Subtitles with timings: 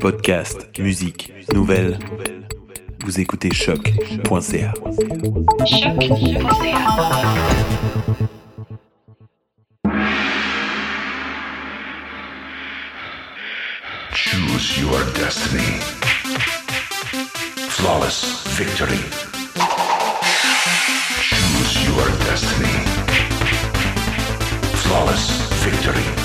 [0.00, 1.98] Podcast, musique, nouvelles.
[3.04, 4.72] Vous écoutez choc.ca.
[14.12, 15.78] Choose your destiny.
[17.68, 18.98] Flawless victory.
[21.20, 22.78] Choose your destiny.
[24.82, 25.30] Flawless
[25.62, 26.23] victory.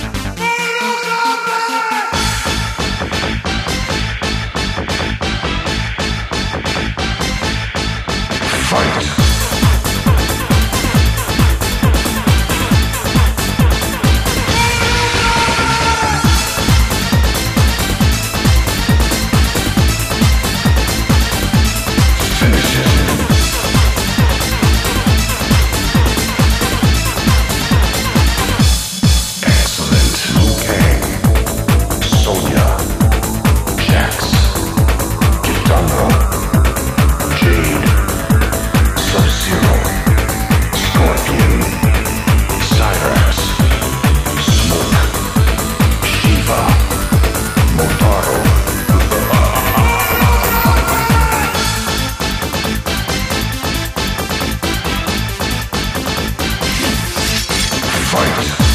[58.19, 58.68] Fight!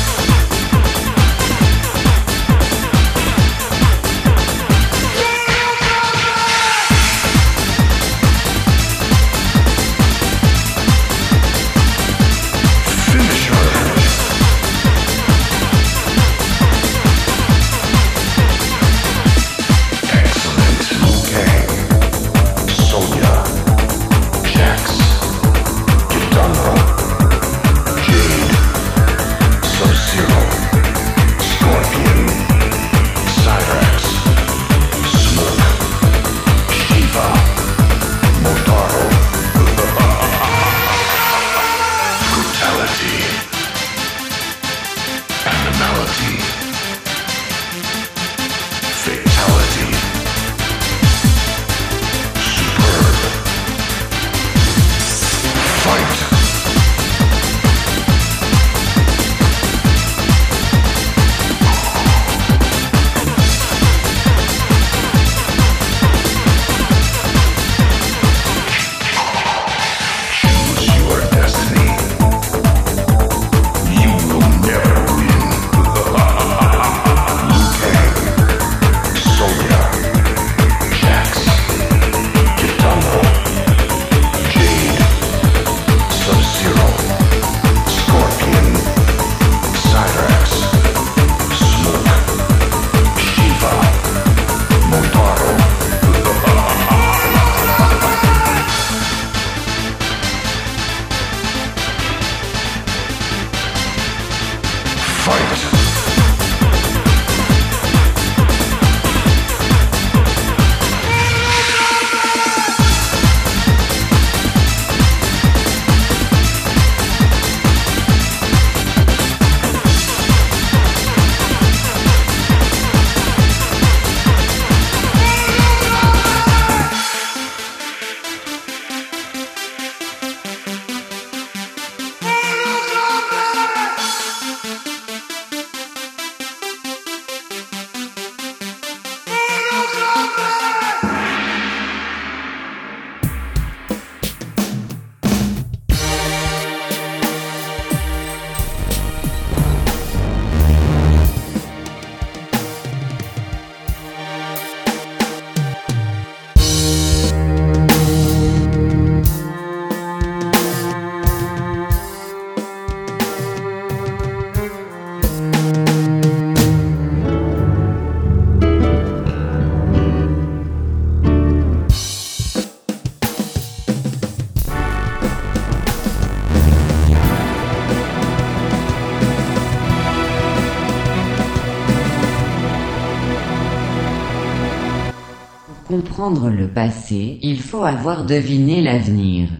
[186.25, 189.50] Comprendre le passé, il faut avoir deviné l'avenir.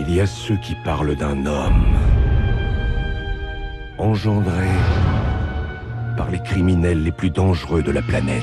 [0.00, 1.84] Il y a ceux qui parlent d'un homme
[3.98, 4.66] engendré
[6.16, 8.42] par les criminels les plus dangereux de la planète,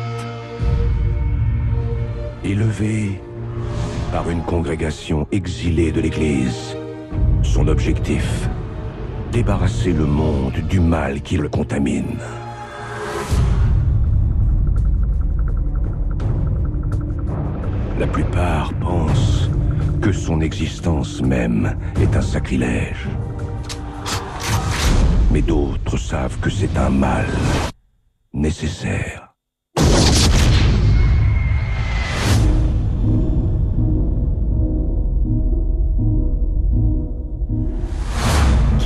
[2.45, 3.19] élevé
[4.13, 6.77] par une congrégation exilée de l'Église.
[7.43, 8.47] Son objectif
[9.37, 12.17] débarrasser le monde du mal qui le contamine.
[17.99, 19.51] La plupart pensent
[20.01, 23.07] que son existence même est un sacrilège.
[25.31, 27.27] Mais d'autres savent que c'est un mal
[28.33, 29.26] nécessaire.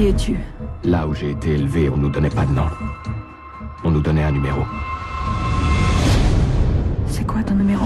[0.01, 0.36] Qui es-tu?
[0.83, 2.65] Là où j'ai été élevé, on nous donnait pas de nom.
[3.83, 4.62] On nous donnait un numéro.
[7.06, 7.86] C'est quoi ton numéro?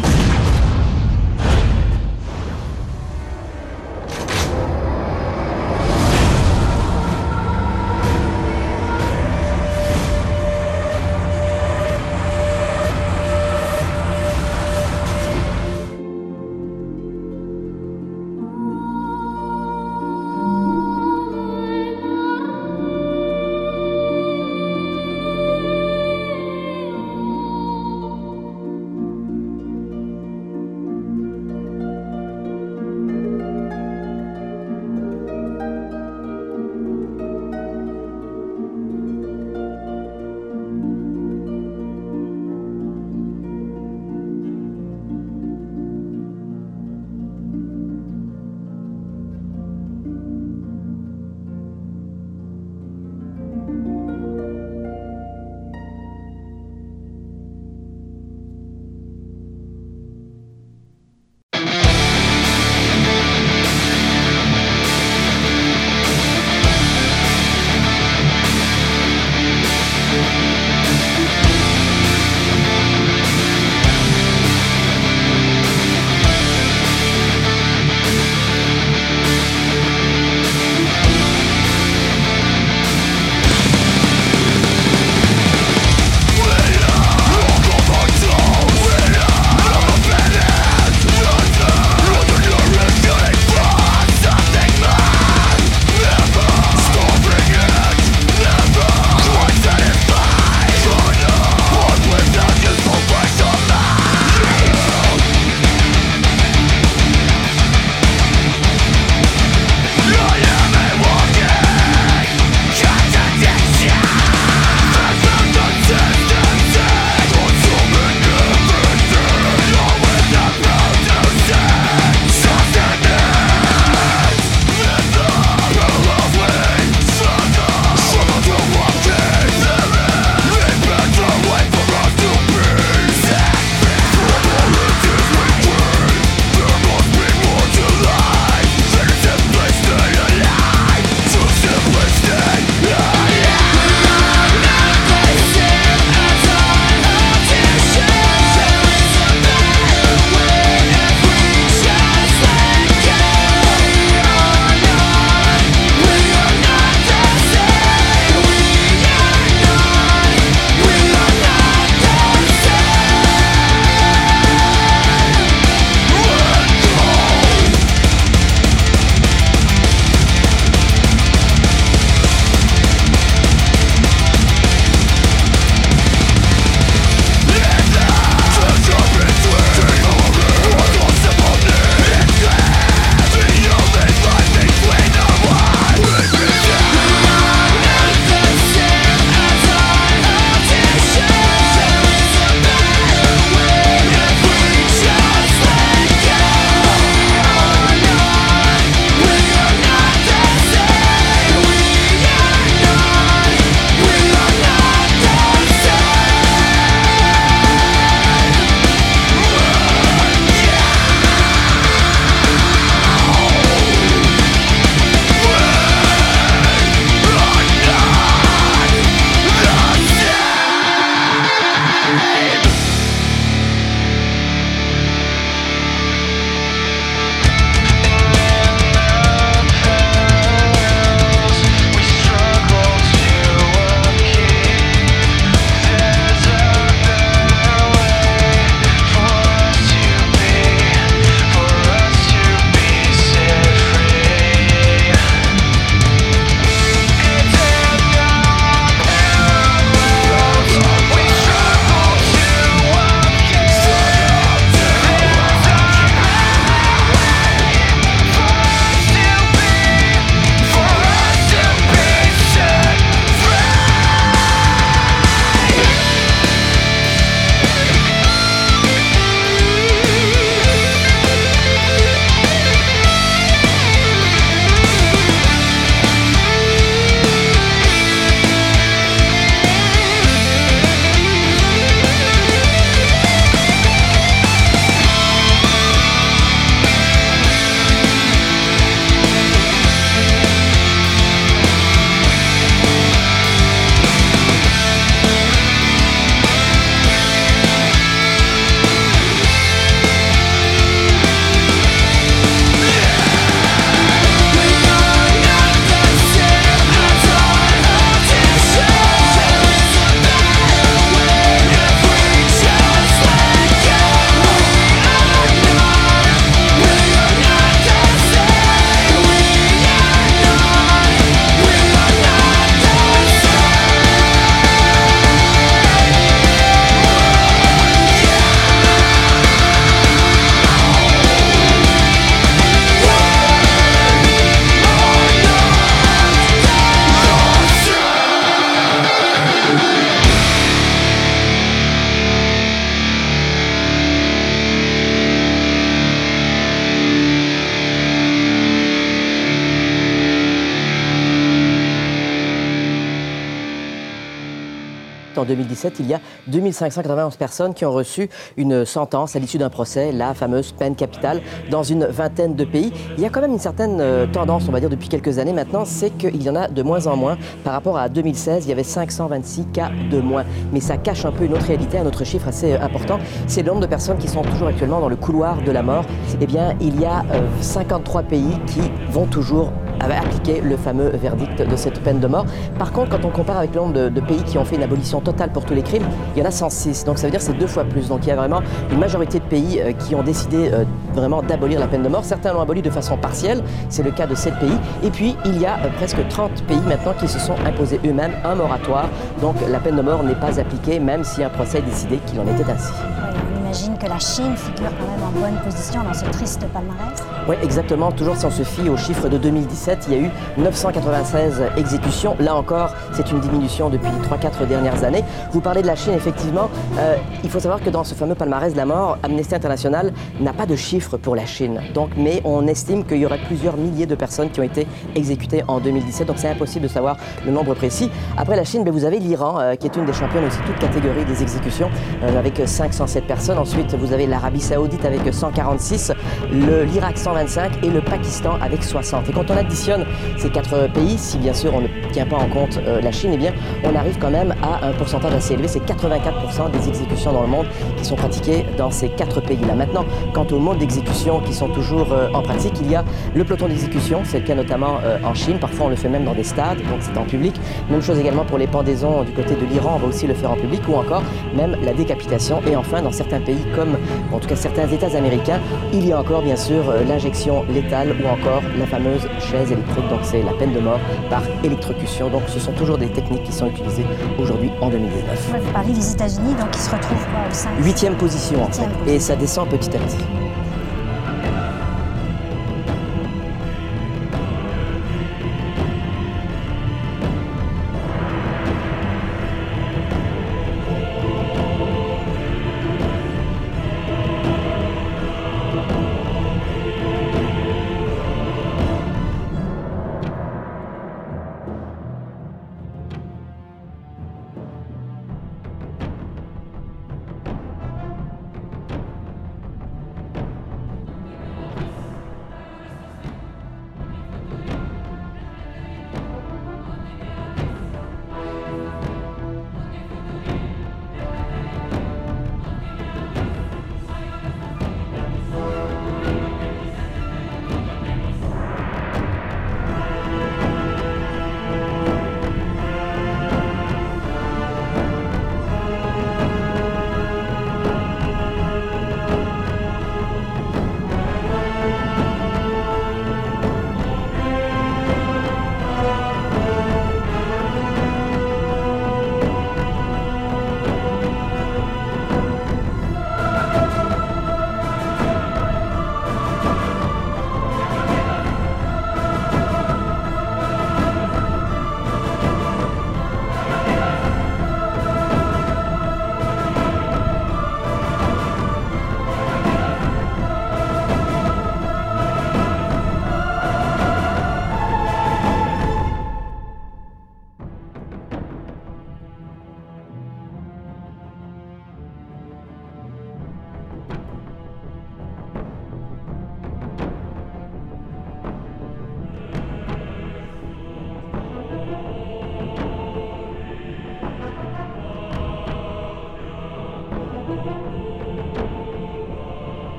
[355.76, 360.12] 2017, il y a 2591 personnes qui ont reçu une sentence à l'issue d'un procès,
[360.12, 362.92] la fameuse peine capitale, dans une vingtaine de pays.
[363.18, 365.54] Il y a quand même une certaine euh, tendance, on va dire, depuis quelques années
[365.54, 367.38] maintenant, c'est qu'il y en a de moins en moins.
[367.64, 370.46] Par rapport à 2016, il y avait 526 cas de moins.
[370.72, 373.20] Mais ça cache un peu une autre réalité, un autre chiffre assez euh, important.
[373.48, 376.06] C'est le nombre de personnes qui sont toujours actuellement dans le couloir de la mort.
[376.40, 381.62] Eh bien, il y a euh, 53 pays qui vont toujours appliquer le fameux verdict
[381.62, 382.46] de cette peine de mort.
[382.78, 385.22] Par contre, quand on compare avec le nombre de, pays qui ont fait une abolition
[385.22, 387.06] totale pour tous les crimes, il y en a 106.
[387.06, 388.08] Donc ça veut dire que c'est deux fois plus.
[388.08, 388.62] Donc il y a vraiment
[388.92, 392.24] une majorité de pays euh, qui ont décidé euh, vraiment d'abolir la peine de mort.
[392.24, 393.64] Certains l'ont abolie de façon partielle.
[393.90, 394.78] C'est le cas de 7 pays.
[395.04, 398.34] Et puis il y a euh, presque 30 pays maintenant qui se sont imposés eux-mêmes
[398.44, 399.10] un moratoire.
[399.42, 402.48] Donc la peine de mort n'est pas appliquée même si un procès décidé qu'il en
[402.48, 402.92] était ainsi.
[402.92, 406.66] Ouais, on imagine que la Chine figure quand même en bonne position dans ce triste
[406.74, 407.35] palmarès.
[407.48, 408.12] Oui, exactement.
[408.12, 412.36] Toujours si on se fie aux chiffres de 2017, il y a eu 996 exécutions.
[412.40, 415.24] Là encore, c'est une diminution depuis les 3-4 dernières années.
[415.52, 416.70] Vous parlez de la Chine, effectivement.
[416.98, 420.54] Euh, il faut savoir que dans ce fameux palmarès de la mort, Amnesty International n'a
[420.54, 421.82] pas de chiffres pour la Chine.
[421.94, 425.64] Donc, mais on estime qu'il y aurait plusieurs milliers de personnes qui ont été exécutées
[425.68, 426.26] en 2017.
[426.28, 428.10] Donc, c'est impossible de savoir le nombre précis.
[428.38, 430.80] Après la Chine, ben, vous avez l'Iran, euh, qui est une des championnes aussi, toute
[430.80, 431.92] catégorie des exécutions,
[432.24, 433.60] euh, avec 507 personnes.
[433.60, 436.12] Ensuite, vous avez l'Arabie Saoudite avec 146,
[436.52, 439.30] le- l'Irak 125 et le Pakistan avec 60.
[439.30, 440.06] Et quand on additionne
[440.38, 443.32] ces quatre pays, si bien sûr on ne tient pas en compte euh, la Chine,
[443.34, 445.68] eh bien on arrive quand même à un pourcentage assez élevé.
[445.68, 447.66] C'est 84% des exécutions dans le monde
[447.98, 449.76] qui sont pratiquées dans ces quatre pays-là.
[449.76, 453.44] Maintenant, quant au nombre d'exécutions qui sont toujours euh, en pratique, il y a le
[453.44, 455.58] peloton d'exécution, c'est le cas notamment euh, en Chine.
[455.60, 457.56] Parfois on le fait même dans des stades, donc c'est en public.
[457.90, 460.52] Même chose également pour les pendaisons du côté de l'Iran, on va aussi le faire
[460.52, 461.24] en public, ou encore
[461.54, 462.62] même la décapitation.
[462.70, 463.98] Et enfin, dans certains pays comme,
[464.32, 465.60] en tout cas certains États américains,
[465.92, 470.08] il y a encore bien sûr euh, l'injection létale ou encore la fameuse chaise électrique.
[470.10, 472.30] Donc c'est la peine de mort par électrocution.
[472.30, 474.06] Donc ce sont toujours des techniques qui sont utilisées
[474.38, 475.54] aujourd'hui en 2019.
[475.54, 478.68] Ouais, vous parlez des États-Unis, donc ils se retrouvent quoi, au 5 Huitième position en
[478.68, 478.84] fait.
[478.86, 479.08] Position.
[479.08, 480.18] Et ça descend petit à petit.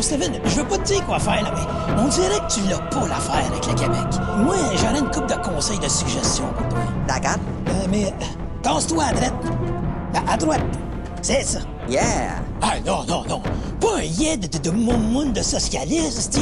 [0.00, 2.60] Mon Steven, je veux pas te dire quoi faire, là, mais on dirait que tu
[2.70, 4.06] l'as pas l'affaire avec le Québec.
[4.38, 6.78] Moi, j'aurais une coupe de conseils, de suggestions pour toi.
[7.06, 7.36] D'accord.
[7.68, 8.10] Euh, mais, euh,
[8.62, 9.34] casse-toi à droite.
[10.14, 10.62] À, à droite.
[11.20, 11.58] C'est ça.
[11.86, 12.30] Yeah.
[12.62, 13.42] Ah, non, non, non.
[13.78, 16.40] Pas un yeah de, de, de moumoune de socialiste.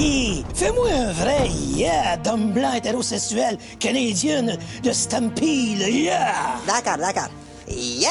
[0.55, 6.33] Fais-moi un vrai yeah d'homme blanc hétérosexuel canadien de Stampede, yeah!
[6.65, 7.31] D'accord, d'accord.
[7.69, 8.09] Yeah.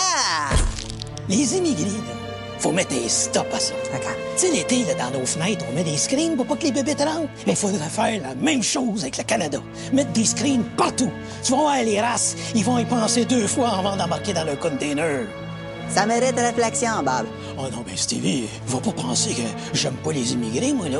[1.29, 2.15] Les immigrés, là,
[2.59, 3.73] faut mettre des stops à ça.
[3.93, 4.11] D'accord.
[4.37, 6.71] Tu sais, l'été, là, dans nos fenêtres, on met des screens pour pas que les
[6.71, 7.27] bébés rentrent.
[7.47, 9.57] Mais il faudrait faire la même chose avec le Canada.
[9.91, 11.09] Mettre des screens partout.
[11.43, 14.55] Tu vas voir les races, ils vont y penser deux fois avant d'embarquer dans le
[14.55, 15.25] container.
[15.89, 17.25] Ça mérite réflexion, Bob.
[17.59, 19.41] Oh non, ben Stevie, va pas penser que
[19.73, 20.99] j'aime pas les immigrés, moi, là.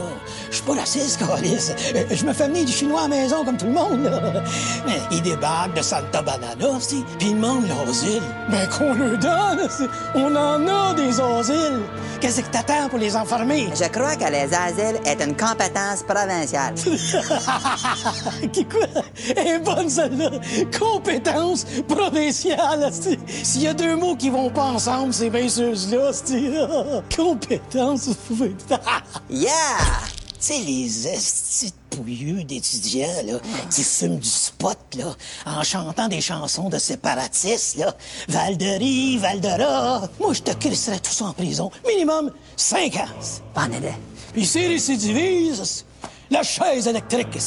[0.49, 1.71] Je suis pas raciste, Carlis.
[2.09, 4.43] Je me fais venir du chinois à la maison comme tout le monde, là.
[4.87, 8.23] Mais ils débarquent de Santa Banana, si, puis ils demandent l'asile.
[8.49, 9.69] Ben qu'on leur donne.
[10.15, 11.81] On en a des asiles.
[12.19, 13.69] Qu'est-ce que t'attends pour les enfermer?
[13.75, 16.73] Je crois que les asiles est une compétence provinciale.
[18.51, 18.87] Qui quoi?
[19.35, 20.31] Elle est bonne, celle-là.
[20.79, 23.19] Compétence provinciale, si.
[23.43, 26.11] S'il y a deux mots qui vont pas ensemble, c'est bien ceux-là,
[27.15, 28.09] Compétence
[29.29, 29.51] Yeah!
[30.39, 33.39] Tu sais, les estis de pouilleux d'étudiants, là,
[33.71, 35.15] qui fument du spot, là,
[35.47, 37.95] en chantant des chansons de séparatistes, là.
[38.29, 40.07] Val-de-Rie, Val-de-Ra.
[40.19, 41.71] Moi, je te crisserais tout ça en prison.
[41.87, 43.07] Minimum 5 ans.
[43.55, 43.95] Bonne idée.
[44.33, 45.86] Puis c'est récidivistes.
[46.29, 47.39] La chaise électrique.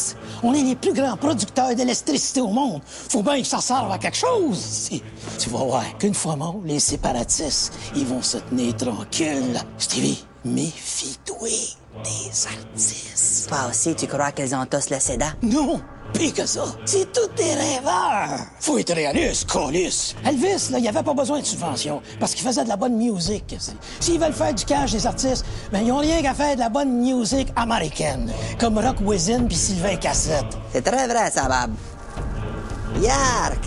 [0.43, 2.81] On est les plus grands producteurs d'électricité au monde.
[2.85, 4.91] Faut bien que ça serve à quelque chose.
[5.39, 9.61] Tu vas voir qu'une fois morts, les séparatistes, ils vont se tenir tranquilles.
[9.79, 13.49] Stevie, méfie-toi des artistes.
[13.49, 15.35] Toi aussi, tu crois qu'ils ont tous le sida?
[15.43, 15.81] Non,
[16.13, 16.65] pire que ça.
[16.85, 18.39] C'est tous des rêveurs.
[18.61, 20.15] Faut être réaliste, colis.
[20.25, 23.57] Elvis, là, il avait pas besoin de subvention parce qu'il faisait de la bonne musique.
[23.99, 26.69] S'ils veulent faire du cash des artistes, ben ils ont rien qu'à faire de la
[26.69, 30.59] bonne musique américaine, comme Rock Wisin puis Sylvain Cassette.
[30.73, 31.75] C'est très vrai, ça, Bob.
[33.03, 33.59] Yark!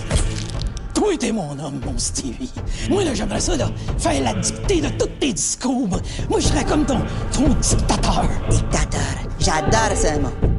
[1.03, 2.53] Toi, t'es mon homme, mon Stevie.
[2.89, 5.89] Moi, là, j'aimerais ça, là, faire la dictée de tous tes discours.
[6.29, 6.99] Moi, je serais comme ton,
[7.33, 8.25] ton dictateur.
[8.49, 9.01] Dictateur.
[9.37, 10.52] J'adore ce mot.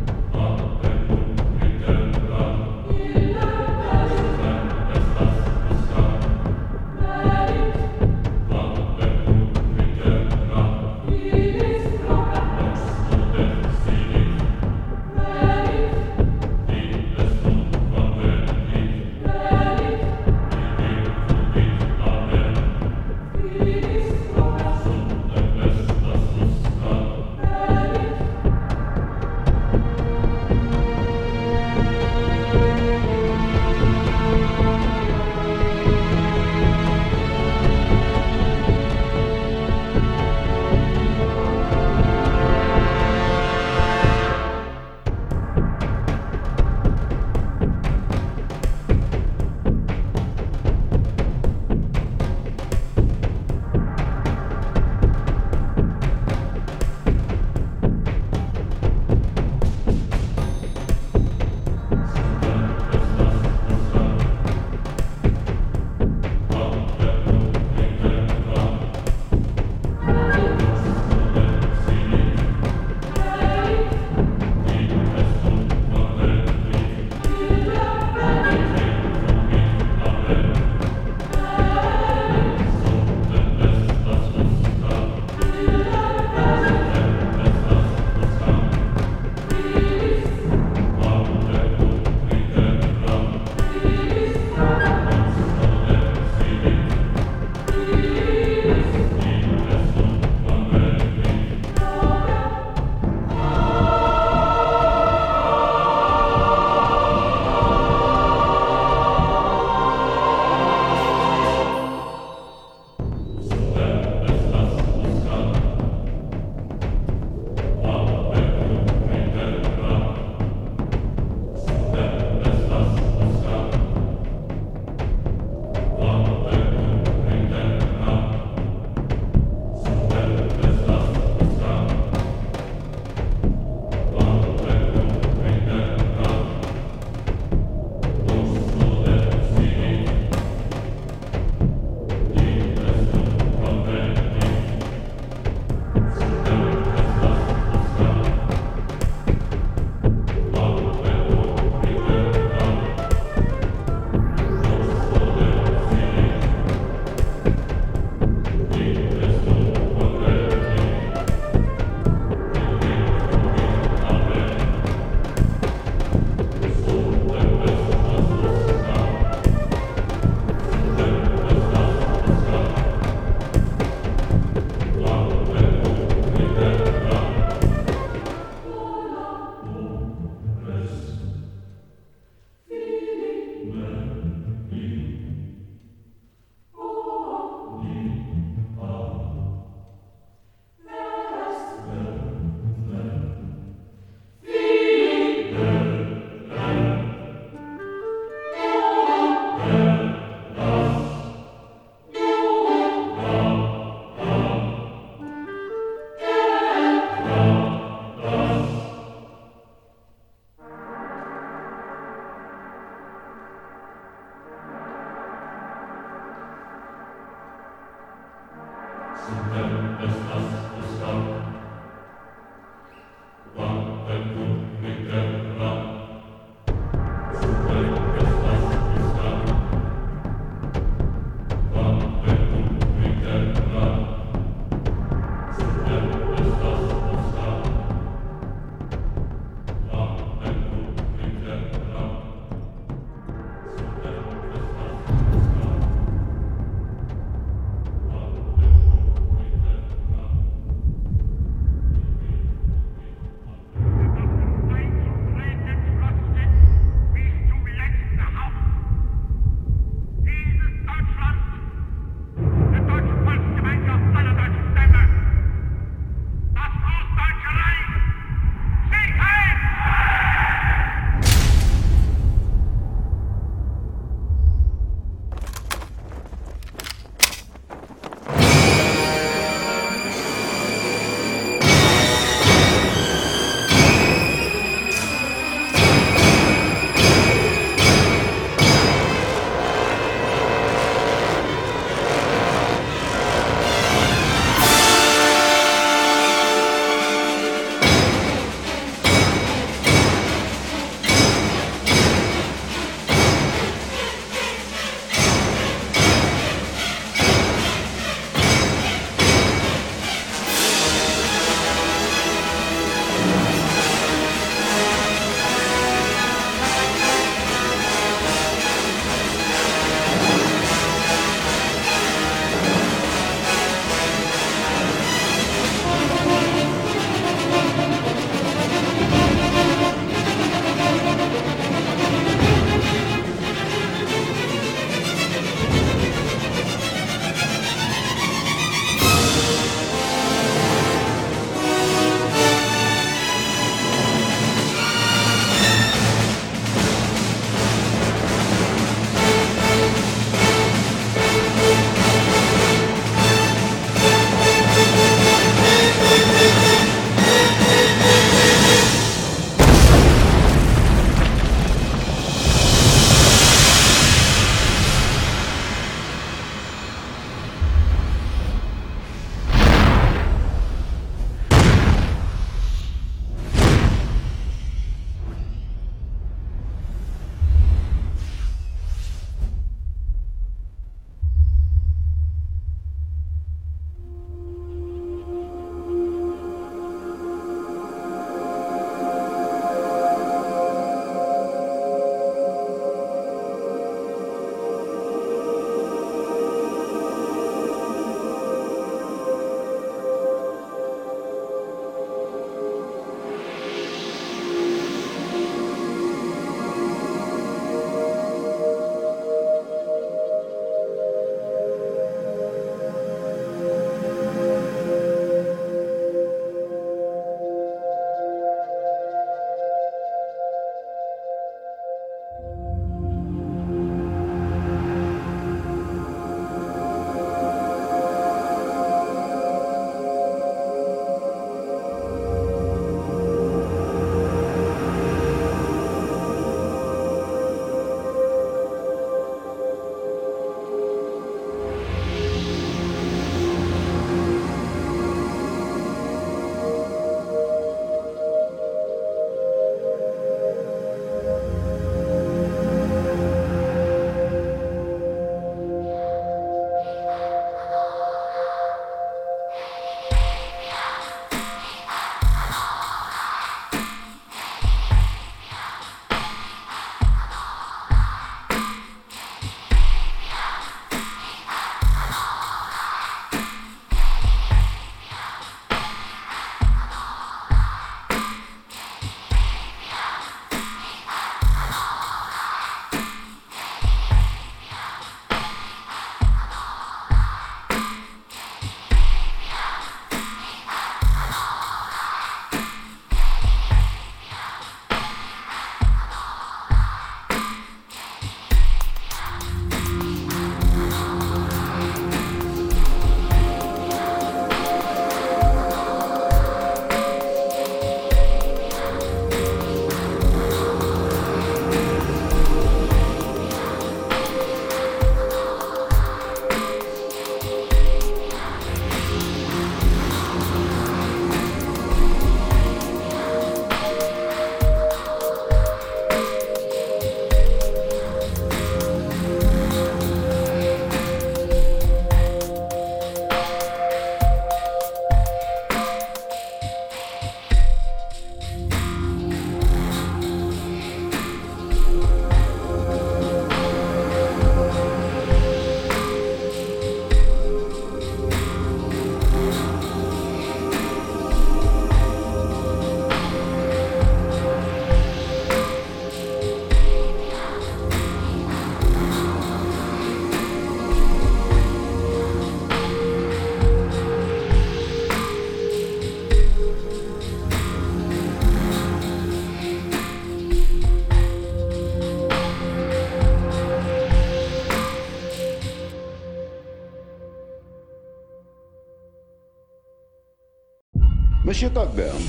[581.74, 582.22] Cockburn,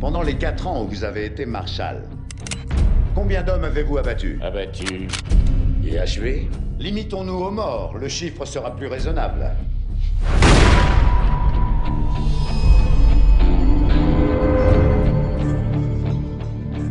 [0.00, 2.04] pendant les quatre ans où vous avez été marshal,
[3.12, 4.40] combien d'hommes avez-vous abattus?
[4.40, 5.08] Abattus
[5.84, 9.50] et achevés Limitons-nous aux morts, le chiffre sera plus raisonnable.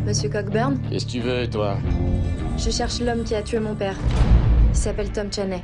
[0.04, 0.78] Monsieur Cockburn?
[0.90, 1.78] Qu'est-ce que tu veux, toi?
[2.58, 3.96] Je cherche l'homme qui a tué mon père.
[4.68, 5.62] Il s'appelle Tom Chaney.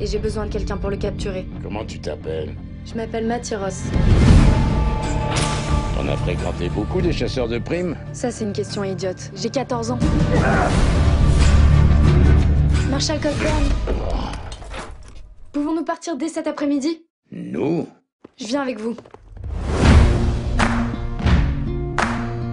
[0.00, 1.46] Et j'ai besoin de quelqu'un pour le capturer.
[1.62, 2.54] Comment tu t'appelles?
[2.86, 3.54] Je m'appelle Matty
[5.98, 9.32] T'en as fréquenté beaucoup des chasseurs de primes Ça, c'est une question idiote.
[9.34, 9.98] J'ai 14 ans.
[12.88, 13.64] Marshal Cockburn
[15.50, 17.04] Pouvons-nous partir dès cet après-midi?
[17.32, 17.88] Nous?
[18.36, 18.94] Je viens avec vous.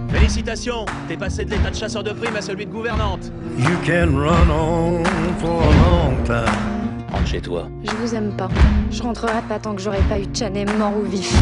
[0.08, 3.30] Félicitations, t'es passé de l'état de chasseur de primes à celui de gouvernante.
[3.60, 5.04] You can run on
[5.38, 6.85] for a long time.
[7.16, 7.68] Rentre chez toi.
[7.82, 8.48] Je vous aime pas.
[8.90, 11.34] Je rentrerai pas tant que j'aurai pas eu Chaney mort ou vif.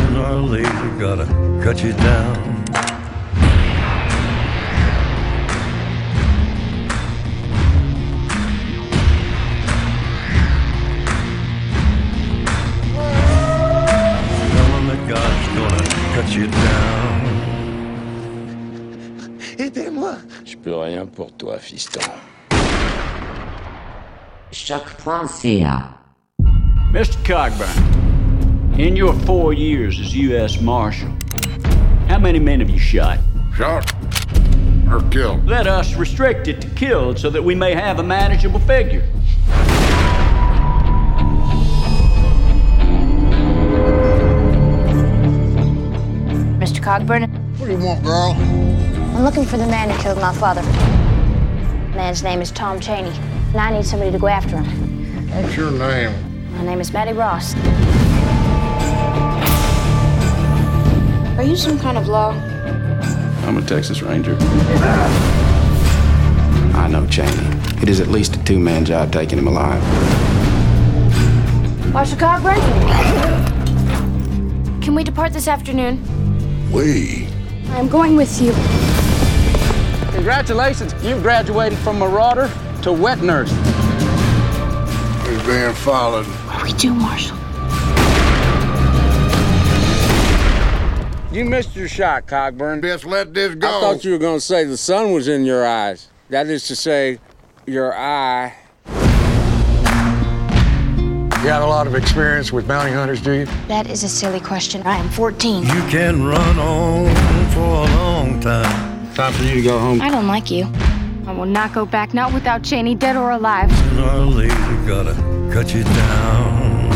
[19.58, 22.00] Aidez-moi Je peux rien pour toi, fiston.
[24.64, 25.94] Choc.ca.
[26.90, 27.22] Mr.
[27.22, 30.58] Cogburn, in your four years as U.S.
[30.58, 31.12] Marshal,
[32.08, 33.18] how many men have you shot?
[33.54, 33.92] Shot
[34.90, 35.44] or killed?
[35.44, 39.06] Let us restrict it to killed so that we may have a manageable figure.
[46.58, 46.80] Mr.
[46.80, 47.28] Cogburn?
[47.58, 48.32] What do you want, girl?
[49.14, 50.62] I'm looking for the man who killed my father.
[50.62, 53.12] The man's name is Tom Cheney,
[53.54, 55.28] and I need somebody to go after him.
[55.30, 56.12] What's your name?
[56.56, 57.54] My name is Matty Ross.
[61.38, 62.32] Are you some kind of law?
[63.46, 64.36] I'm a Texas Ranger.
[66.74, 67.30] I know Cheney.
[67.80, 69.80] It is at least a two-man job taking him alive.
[71.92, 72.58] Marshal Cogburn?
[74.82, 76.02] Can we depart this afternoon?
[76.72, 77.28] We.
[77.68, 78.52] I'm going with you.
[80.12, 82.50] Congratulations, you've graduated from marauder
[82.84, 83.50] to wet nurse.
[85.26, 86.26] He's being followed.
[86.26, 87.38] What do we do, Marshal?
[91.34, 92.82] You missed your shot, Cogburn.
[92.82, 93.68] Just let this go.
[93.68, 96.08] I thought you were going to say the sun was in your eyes.
[96.28, 97.18] That is to say,
[97.64, 98.54] your eye.
[101.38, 103.46] You got a lot of experience with bounty hunters, do you?
[103.66, 104.82] That is a silly question.
[104.82, 105.62] I am 14.
[105.62, 109.10] You can run on for a long time.
[109.14, 110.02] Time for you to go home.
[110.02, 110.70] I don't like you.
[111.26, 113.74] I will not go back, not without Cheney, dead or alive.
[113.74, 114.54] Sooner or later,
[114.86, 115.14] gotta
[115.50, 116.90] cut you down.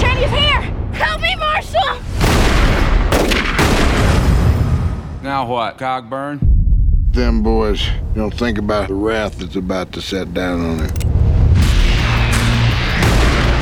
[0.00, 0.60] Cheney's here!
[0.92, 2.02] Help me, Marshal!
[5.22, 6.40] Now what, Cogburn?
[7.12, 10.90] Them boys don't think about the wrath that's about to set down on him.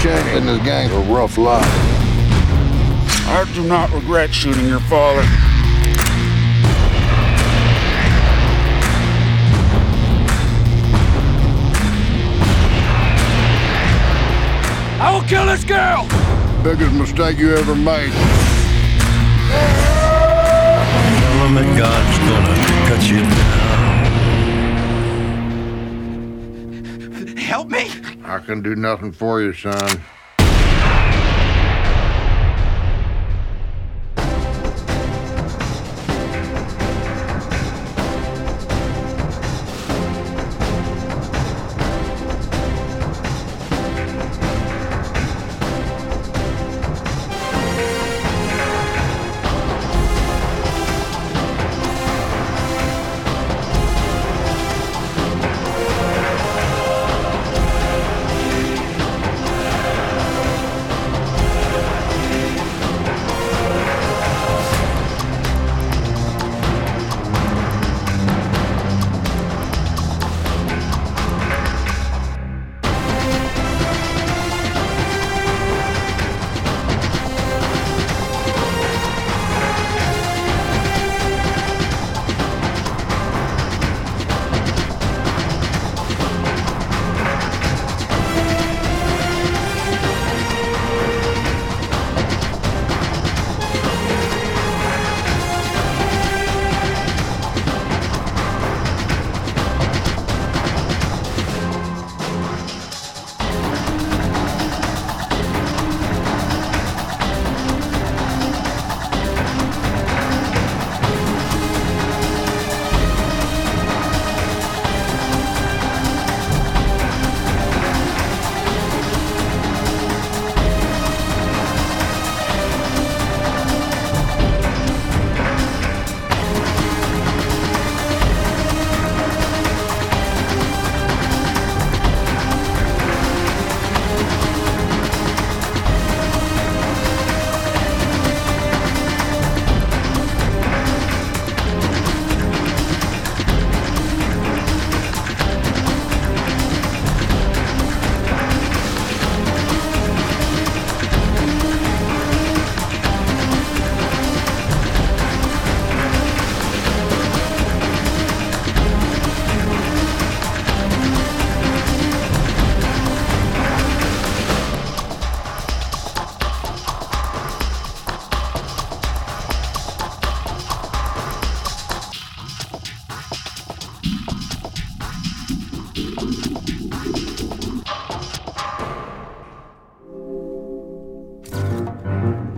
[0.00, 1.64] Cheney and his gang are rough lot.
[3.26, 5.49] I do not regret shooting your father.
[15.30, 16.08] Kill this girl!
[16.64, 18.10] Biggest mistake you ever made.
[21.20, 22.54] Tell 'em that God's gonna
[22.88, 23.20] cut you
[27.20, 27.36] down.
[27.36, 27.92] Help me!
[28.24, 30.02] I can do nothing for you, son.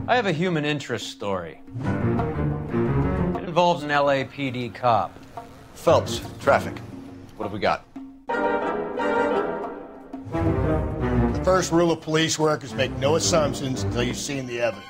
[0.08, 1.60] Have a human interest story.
[1.80, 5.16] It involves an LAPD cop.
[5.74, 6.78] Phelps, traffic.
[7.36, 7.84] What have we got?
[11.32, 14.86] The first rule of police work is make no assumptions until you've seen the evidence.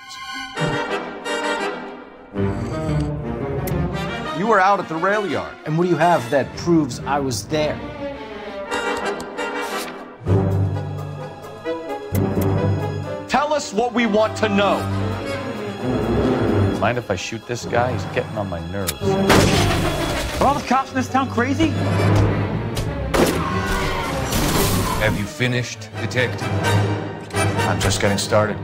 [4.38, 5.54] You were out at the rail yard.
[5.66, 7.78] And what do you have that proves I was there?
[13.28, 15.01] Tell us what we want to know.
[16.82, 17.92] Mind if I shoot this guy?
[17.92, 18.92] He's getting on my nerves.
[20.40, 21.68] Are all the cops in this town crazy?
[24.98, 26.42] Have you finished, detective?
[27.68, 28.56] I'm just getting started.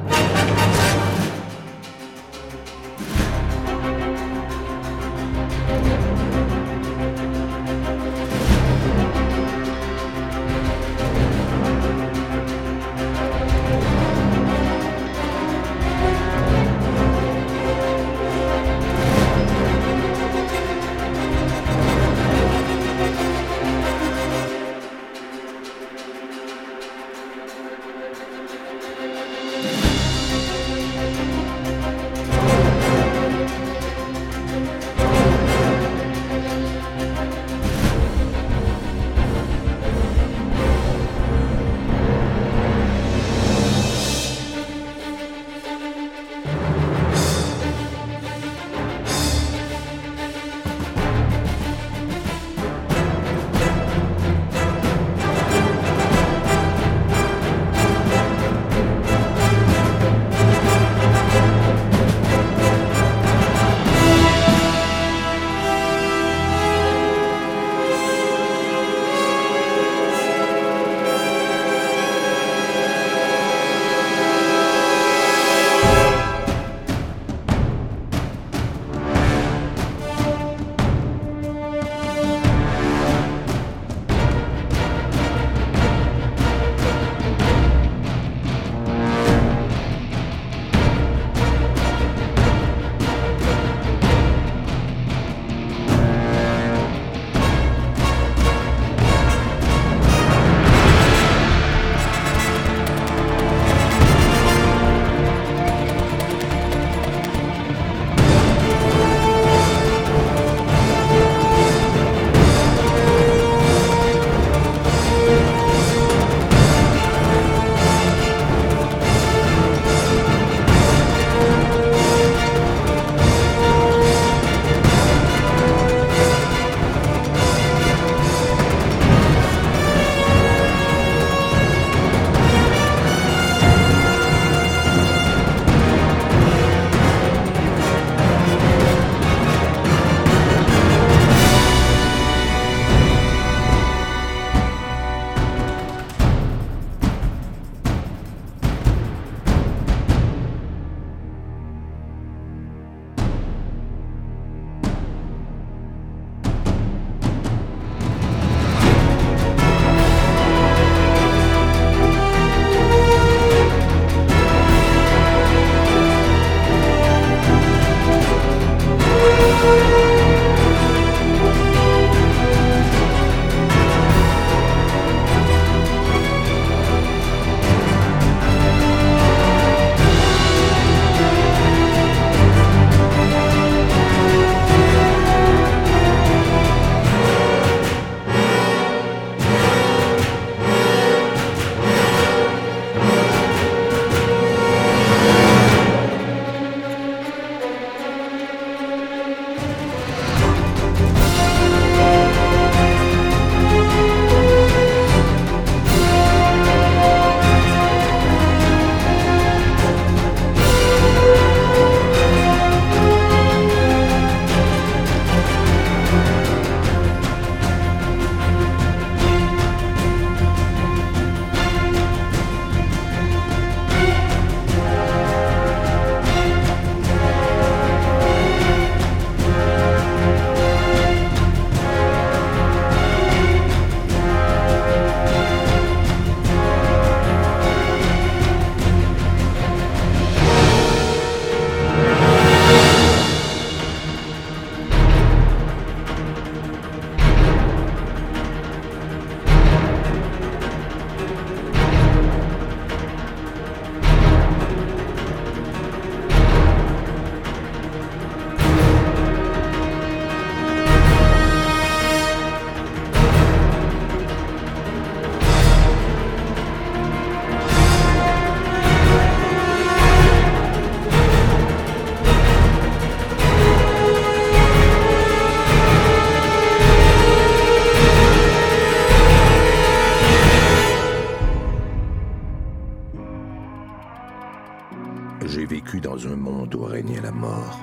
[285.69, 287.79] Vécu dans un monde où régnait la mort.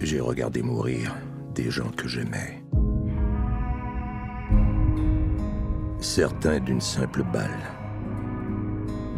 [0.00, 1.14] J'ai regardé mourir
[1.54, 2.62] des gens que j'aimais.
[6.00, 7.62] Certains d'une simple balle,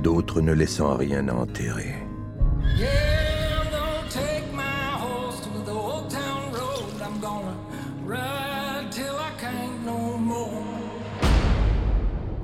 [0.02, 1.94] d'autres ne laissant rien à enterrer.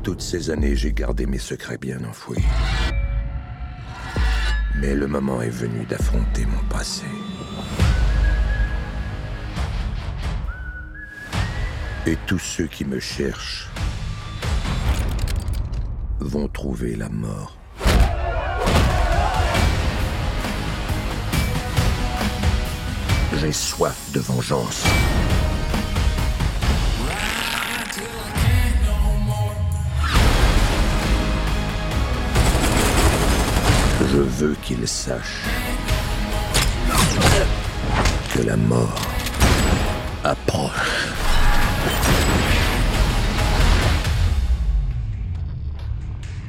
[0.03, 2.45] Toutes ces années, j'ai gardé mes secrets bien enfouis.
[4.81, 7.05] Mais le moment est venu d'affronter mon passé.
[12.07, 13.69] Et tous ceux qui me cherchent
[16.21, 17.57] vont trouver la mort.
[23.37, 24.85] J'ai soif de vengeance.
[34.15, 35.43] Je veux qu'ils sachent
[38.33, 39.09] que la mort
[40.23, 41.09] approche.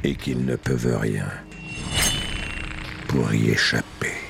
[0.04, 1.26] Et qu'ils ne peuvent rien
[3.08, 4.25] pour y échapper.